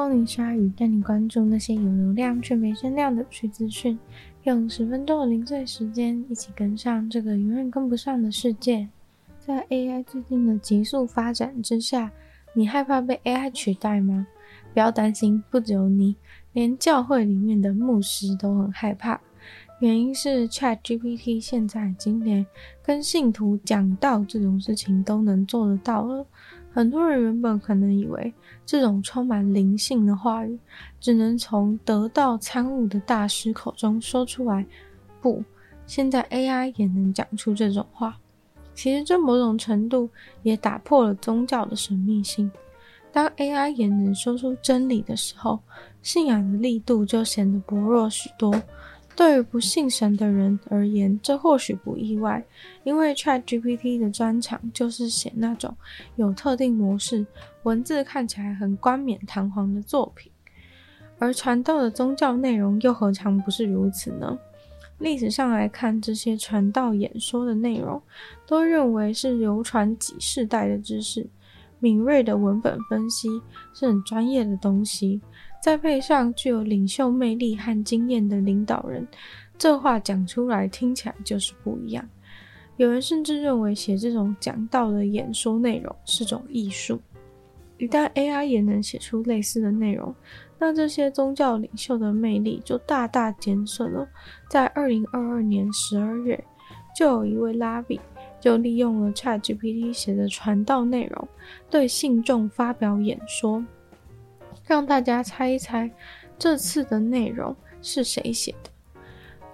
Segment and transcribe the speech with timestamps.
[0.00, 3.98] 光临鲨鱼，带你关注那些有流量却没声量的趣资讯，
[4.44, 8.88] 用十分钟的零碎时间，一起跟上这个永远跟不上的世界。
[9.38, 12.10] 在 AI 最近的急速发展之下，
[12.54, 14.26] 你害怕被 AI 取代吗？
[14.72, 16.16] 不要担心，不只有你，
[16.54, 19.20] 连教会里面的牧师都很害怕。
[19.80, 22.46] 原因是 ChatGPT 现在已经连
[22.82, 26.24] 跟信徒讲道这种事情都能做得到了。
[26.70, 28.32] 很多人原本可能以为
[28.66, 30.58] 这种充满灵性的话语，
[31.00, 34.66] 只能从得道参悟的大师口中说出来。
[35.22, 35.42] 不，
[35.86, 38.18] 现在 AI 也能讲出这种话。
[38.74, 40.10] 其实这某种程度
[40.42, 42.50] 也打破了宗教的神秘性。
[43.10, 45.58] 当 AI 也能说出真理的时候，
[46.02, 48.54] 信仰的力度就显得薄弱许多。
[49.16, 52.42] 对于不信神的人而言，这或许不意外，
[52.84, 55.76] 因为 ChatGPT 的专长就是写那种
[56.16, 57.26] 有特定模式、
[57.64, 60.32] 文字看起来很冠冕堂皇的作品。
[61.18, 64.38] 而传道的宗教内容又何尝不是如此呢？
[64.96, 68.00] 历史上来看，这些传道演说的内容，
[68.46, 71.28] 都认为是流传几世代的知识，
[71.78, 73.28] 敏锐的文本分析
[73.74, 75.20] 是很专业的东西。
[75.62, 79.06] 再配上具有领袖魅力和经验的领导人，
[79.58, 82.08] 这话讲出来听起来就是不一样。
[82.76, 86.98] 有人甚至认为，写这种讲道的演说内容是种艺术。
[87.76, 90.14] 一旦 AI 也能写出类似的内容，
[90.58, 94.08] 那这些宗教领袖的魅力就大大减损了。
[94.48, 96.42] 在二零二二年十二月，
[96.96, 98.00] 就有一位拉比
[98.38, 101.28] 就利用了 ChatGPT 写的传道内容，
[101.68, 103.64] 对信众发表演说，
[104.70, 105.90] 让大家猜一猜
[106.38, 108.70] 这次的内容是谁写的。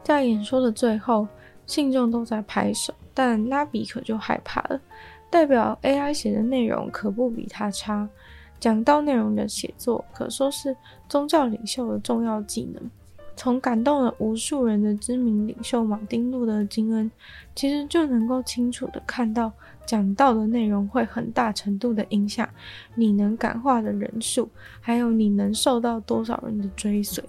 [0.03, 1.27] 在演说的最后，
[1.65, 4.79] 信众都在拍手，但拉比可就害怕了。
[5.31, 8.07] 代表 AI 写的内容可不比他差，
[8.61, 10.77] 讲到内容的写作可说是
[11.09, 12.91] 宗教领袖的重要技能。
[13.37, 17.11] 从感动了无数人的知名领袖马丁路德金恩，
[17.55, 19.53] 其实就能够清楚地看到，
[19.85, 22.49] 讲到的内容会很大程度的影响
[22.95, 24.49] 你能感化的人数，
[24.81, 27.23] 还有你能受到多少人的追随。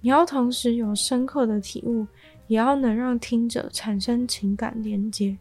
[0.00, 2.06] 你要同时有深刻的体悟，
[2.46, 5.36] 也要能让听者产生情感连接。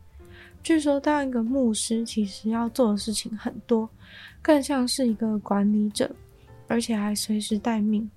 [0.62, 3.88] 据说，当一个牧师其实要做的事情很多，
[4.42, 6.14] 更像是一个管理者，
[6.68, 8.10] 而且还随时待命。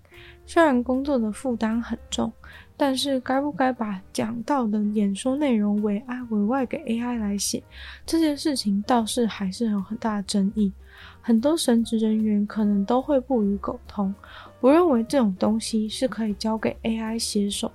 [0.44, 2.30] 虽然工作的负担很重，
[2.76, 7.62] 但是该不该把讲道的演说内容委外委外给 AI 来写，
[8.04, 10.72] 这件事情倒是还是有很大的争议。
[11.20, 14.14] 很多神职人员可能都会不予苟同，
[14.60, 17.70] 不认为这种东西是可以交给 AI 写手。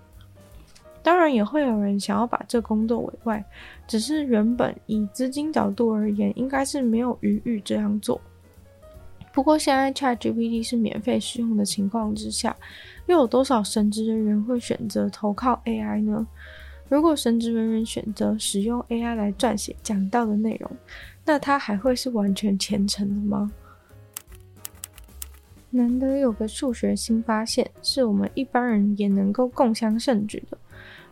[1.02, 3.44] 当然也会有人想要把这工作委外，
[3.88, 8.20] 只是原本以资金角度而言，应该是没有余裕这样做。
[9.38, 12.58] 不过现在 ChatGPT 是免费使用的情况之下，
[13.06, 16.25] 又有多少神职人员会选择投靠 AI 呢？
[16.90, 20.72] 如果神职人员选择使用 AI 来撰写讲道的内容，
[21.24, 23.52] 那他还会是完全虔诚的吗？
[25.69, 30.58] 难得有个数学新发现，是我们一般人也能够共襄盛举的。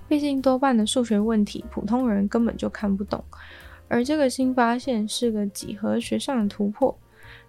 [0.08, 3.24] 毕竟多半的数学问题，普通人根本就看不懂。
[3.88, 6.98] 而这个新发现是个几何学上的突破。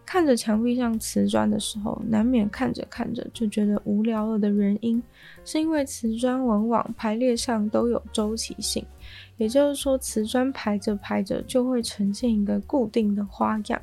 [0.07, 5.03] 看着墙壁上瓷砖的时候，难免看着看着就觉得无聊了的原因，
[5.45, 8.87] 是因为瓷砖往往排列上都有周期性。
[9.37, 13.83] 也就是说，瓷砖排着排着就会呈现一个固定的花样。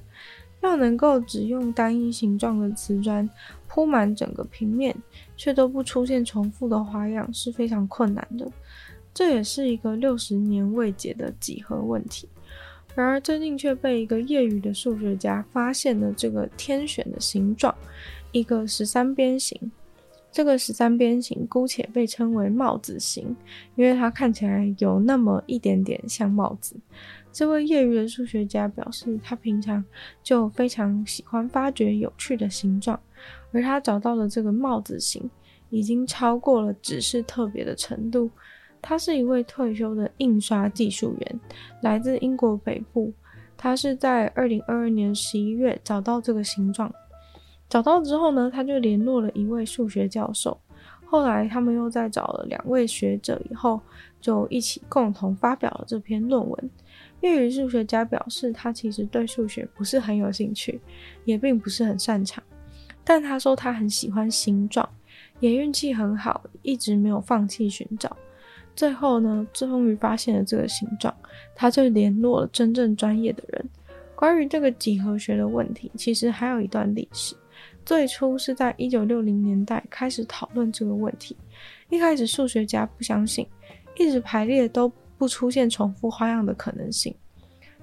[0.61, 3.29] 要能够只用单一形状的瓷砖
[3.67, 4.95] 铺满整个平面，
[5.35, 8.49] 却都不出现重复的花样，是非常困难的。
[9.13, 12.29] 这也是一个六十年未解的几何问题。
[12.95, 17.73] 然而最近却被一个业余的数学家发现了这个天选的形状，
[18.31, 19.71] 一个十三边形。
[20.31, 23.35] 这个十三边形姑且被称为帽子形，
[23.75, 26.75] 因为它看起来有那么一点点像帽子。
[27.31, 29.83] 这位业余的数学家表示，他平常
[30.23, 32.99] 就非常喜欢发掘有趣的形状，
[33.51, 35.29] 而他找到的这个帽子形
[35.69, 38.29] 已经超过了只是特别的程度。
[38.83, 41.39] 他是一位退休的印刷技术员，
[41.81, 43.13] 来自英国北部，
[43.57, 46.93] 他是在二零二二年十一月找到这个形状，
[47.69, 50.59] 找到之后呢，他就联络了一位数学教授。
[51.05, 53.79] 后来他们又再找了两位学者，以后
[54.19, 56.69] 就一起共同发表了这篇论文。
[57.21, 60.81] 业余数学家表示，他其实对数学不是很有兴趣，
[61.23, 62.43] 也并不是很擅长，
[63.03, 64.89] 但他说他很喜欢形状，
[65.39, 68.17] 也运气很好，一直没有放弃寻找。
[68.75, 71.13] 最后呢，终于发现了这个形状，
[71.55, 73.69] 他就联络了真正专业的人。
[74.15, 77.35] 关于这个几何学的问题，其实还有一段历史。
[77.85, 81.35] 最初是在一九六零年代开始讨论这个问题。
[81.89, 83.45] 一开始数学家不相信，
[83.97, 87.13] 一直排列都不出现重复花样的可能性，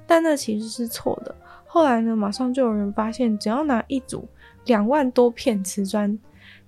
[0.07, 1.35] 但那其实是错的。
[1.67, 4.27] 后来呢，马上就有人发现，只要拿一组
[4.65, 6.19] 两万多片瓷砖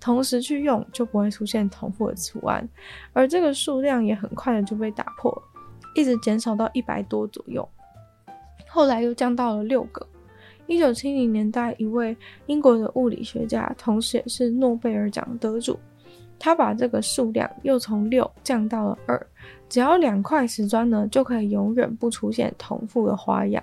[0.02, 2.68] 同时去用，就不会出现重复的图案，
[3.12, 5.32] 而这个数量也很快的就被打破，
[5.94, 7.66] 一直减少到一百多左右，
[8.68, 10.04] 后来又降到了六个。
[10.66, 12.16] 一九七零年代，一位
[12.46, 15.78] 英国的物理学家，同时也是诺贝尔奖得主，
[16.36, 19.24] 他把这个数量又从六降到了二，
[19.68, 23.62] 只要两块瓷砖呢，就可以永远不出现重复的花样。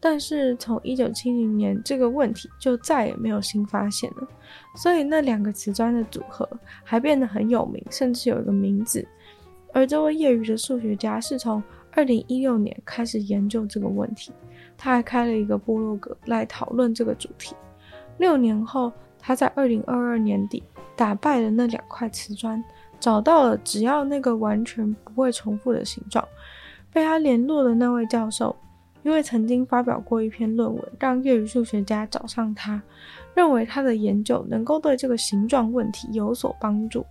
[0.00, 4.28] 但是从一九七零年，这个问题就再也没有新发现了，
[4.76, 6.48] 所以那两个瓷砖的组合
[6.84, 9.06] 还变得很有名，甚至有一个名字。
[9.72, 11.62] 而这位业余的数学家是从
[11.92, 14.32] 二零一六年开始研究这个问题。
[14.80, 17.56] 他还开了一个部落格来讨论这个主题。
[18.18, 20.62] 六年后，他在二零二二年底
[20.94, 22.62] 打败了那两块瓷砖，
[23.00, 26.24] 找到了只要那个完全不会重复的形状。
[26.92, 28.54] 被他联络的那位教授，
[29.08, 32.80] 因为曾经发表过一篇论文，让业余数学家找上他，
[33.34, 37.06] 认为他的研究能够对这个形状问题有所帮助。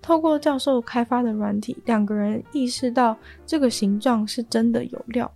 [0.00, 5.30] 透过教授开发的软体，两个人意识到这个形状是真的有料。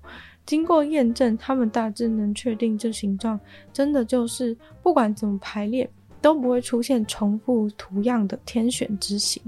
[0.47, 3.38] 经过验证，他们大致能确定这形状
[3.70, 5.87] 真的就是不管怎么排列
[6.23, 9.43] 都不会出现重复图样的天选之形。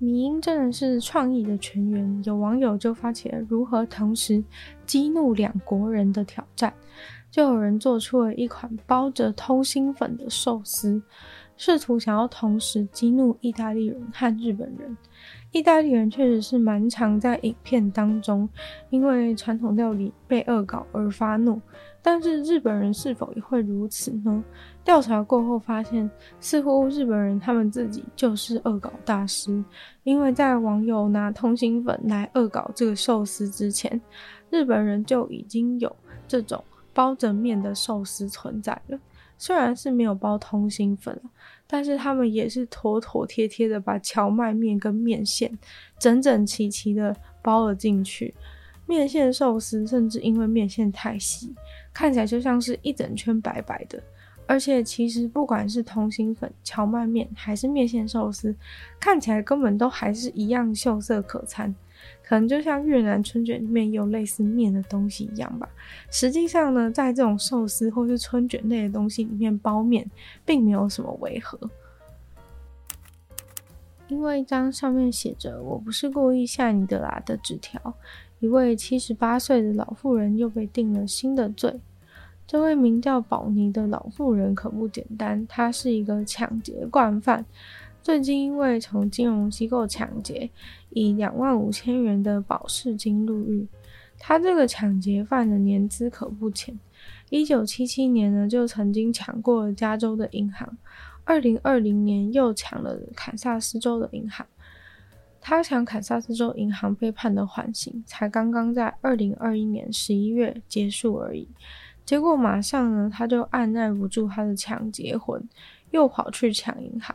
[0.00, 4.42] 迷英真的是创意的全员，有网友就发起了如何同时
[4.86, 6.72] 激怒两国人的挑战，
[7.32, 11.02] 就有人做出了一款包着通心粉的寿司，
[11.58, 14.96] 试图想要同时激怒意大利人和日本人。
[15.50, 18.48] 意大利人确实是蛮常在影片当中
[18.90, 21.60] 因为传统料理被恶搞而发怒，
[22.00, 24.44] 但是日本人是否也会如此呢？
[24.84, 26.08] 调查过后发现，
[26.38, 29.62] 似乎日本人他们自己就是恶搞大师，
[30.04, 34.00] 因为在网友拿通心粉来恶搞这个寿司之前，
[34.50, 35.94] 日本人就已经有
[36.28, 36.62] 这种
[36.94, 38.98] 包着面的寿司存在了，
[39.38, 41.18] 虽然是没有包通心粉。
[41.70, 45.52] 但是他们也是妥妥帖帖的把荞麦面跟面线
[45.98, 48.34] 整整齐齐的包了进去。
[48.86, 51.54] 面线寿司甚至因为面线太细，
[51.92, 54.02] 看起来就像是一整圈白白的。
[54.48, 58.52] 而且其实不管是通心粉、荞麦面还是面线寿司，
[58.98, 61.72] 看起来根本都还是一样秀色可餐。
[62.24, 65.68] 可能就像越南春卷里面有类似面的东西一样吧。
[66.10, 70.08] 实际上呢，在这种寿司或是春卷类的东西里面包面，
[70.44, 71.58] 并没有什么违和。
[74.08, 77.94] 因为一张上面写着“我不是故意吓你的啦”的纸条，
[78.40, 81.78] 一位七十八岁的老妇人又被定了新的罪。
[82.48, 87.44] 这位名叫宝尼的老妇人可不简单，她是一个抢劫惯犯。
[88.02, 90.48] 最近因为从金融机构抢劫，
[90.88, 93.68] 以两万五千元的保释金入狱。
[94.18, 96.76] 他这个抢劫犯的年资可不浅，
[97.28, 100.78] 一九七七年呢就曾经抢过加州的银行，
[101.24, 104.46] 二零二零年又抢了堪萨斯州的银行。
[105.40, 111.46] 他抢堪萨斯州银行被判的缓刑，才刚刚在二零二一年十一月结束而已。
[112.08, 115.46] 结果马上呢，他就按耐不住他的抢劫魂，
[115.90, 117.14] 又跑去抢银行。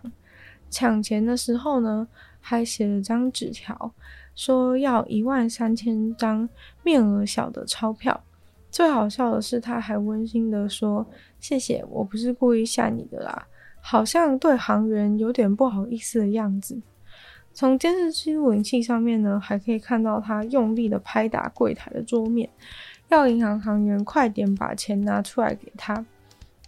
[0.69, 2.07] 抢钱的时候呢，
[2.39, 3.91] 还写了张纸条，
[4.35, 6.47] 说要一万三千张
[6.83, 8.23] 面额小的钞票。
[8.69, 11.03] 最好笑的是，他还温馨的说
[11.41, 13.47] ：“谢谢，我不是故意吓你的啦。”
[13.81, 16.79] 好像对行员有点不好意思的样子。
[17.53, 22.49] 从监视器录影器上面呢，还可以看到他用力的拍打柜台的桌面，
[23.09, 26.03] 要银行行员快点把钱拿出来给他。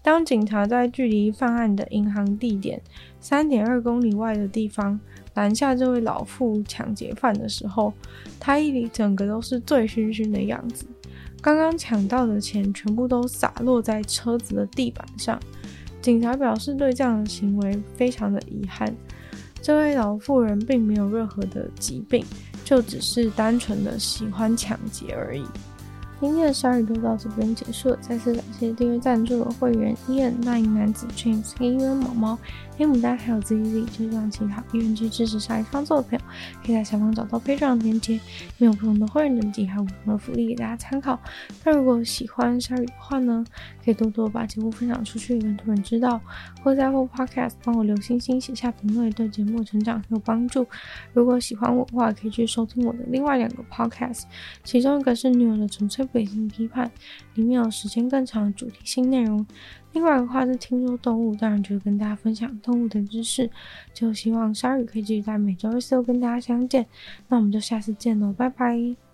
[0.03, 2.79] 当警察在距离犯案的银行地点
[3.19, 4.99] 三点二公里外的地方
[5.33, 7.91] 拦下这位老妇抢劫犯的时候，
[8.39, 10.85] 他一整个都是醉醺醺的样子。
[11.41, 15.39] 刚刚抢到的钱全部都洒落在车子的地板上。
[15.99, 18.95] 警察表示对这样的行为非常的遗憾。
[19.65, 22.23] 这位老妇人并没有任何的疾病，
[22.63, 25.43] 就只是单纯的喜欢抢劫而已。
[26.21, 32.39] 今天的鲨鱼就到这边结束了，再次感谢订阅赞助的会员伊恩、那英男子、James、黑衣人毛毛、
[32.77, 36.25] 黑牡丹还有 ZZ，就像其他愿意支持鲨鱼创作的朋友，
[36.65, 38.21] 可以在下方找到配章链接，里
[38.57, 41.19] 面有不同的会员等级还有不同的福利给大家参考。
[41.63, 43.45] 那如果喜欢鲨鱼的话呢，
[43.83, 46.19] 可以多多把节目分享出去，让更多人知道，
[46.63, 50.65] 或在 Podcast 帮我留星星、写下评论，对节目成长很有帮助。
[51.13, 54.23] 如果喜欢我的话，可以去收听我的另外两个 Podcast，
[54.63, 56.89] 其中一个是女友的纯粹北京批判，
[57.35, 59.45] 里面有时间更长的主题性内容。
[59.93, 63.49] 另外的话是听说动物，当然就是跟大家分享动物的知识。
[63.93, 66.85] 就希望鲨鱼可以继续在每周二、四、都跟大家相见。
[67.29, 69.04] 那我们就下次见喽，拜拜。